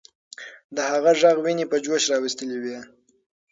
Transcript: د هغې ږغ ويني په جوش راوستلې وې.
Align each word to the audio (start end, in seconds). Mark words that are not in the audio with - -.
د 0.75 0.77
هغې 0.91 1.13
ږغ 1.19 1.37
ويني 1.43 1.65
په 1.71 1.77
جوش 1.85 2.03
راوستلې 2.11 2.57
وې. 2.63 2.79